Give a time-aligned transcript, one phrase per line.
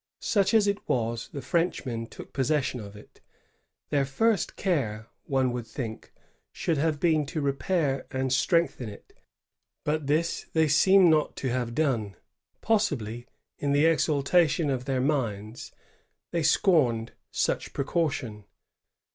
[0.21, 3.21] Such as it was, the Frenchmen took possession of it.
[3.91, 6.11] Their first care, one would think,
[6.51, 9.13] should have been to repair and strengthen it;
[9.83, 12.15] but this they seem not to have done,—
[12.71, 13.27] possibly,
[13.59, 15.71] in the exaltation of their minds,
[16.31, 18.45] they scorned such precaution.